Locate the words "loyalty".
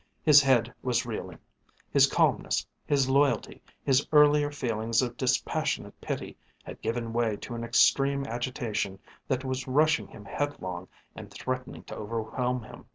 3.07-3.61